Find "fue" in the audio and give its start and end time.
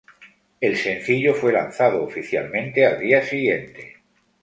1.35-1.53